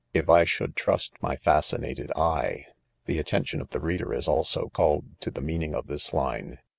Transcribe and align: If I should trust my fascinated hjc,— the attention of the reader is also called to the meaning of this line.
If 0.15 0.31
I 0.31 0.45
should 0.45 0.75
trust 0.75 1.13
my 1.21 1.35
fascinated 1.35 2.11
hjc,— 2.15 2.63
the 3.05 3.19
attention 3.19 3.61
of 3.61 3.69
the 3.69 3.79
reader 3.79 4.15
is 4.15 4.27
also 4.27 4.69
called 4.69 5.05
to 5.19 5.29
the 5.29 5.41
meaning 5.41 5.75
of 5.75 5.85
this 5.85 6.11
line. 6.11 6.57